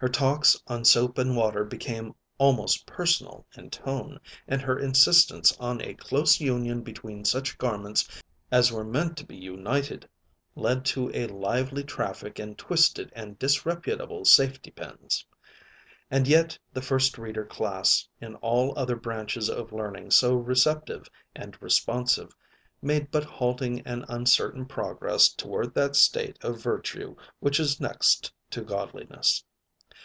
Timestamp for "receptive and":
20.32-21.60